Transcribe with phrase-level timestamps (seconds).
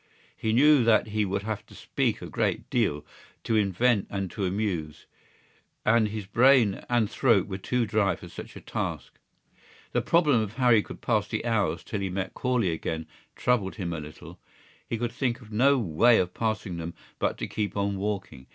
[0.35, 3.05] He knew that he would have to speak a great deal,
[3.43, 5.05] to invent and to amuse,
[5.85, 9.19] and his brain and throat were too dry for such a task.
[9.91, 13.75] The problem of how he could pass the hours till he met Corley again troubled
[13.75, 14.39] him a little.
[14.89, 18.47] He could think of no way of passing them but to keep on walking.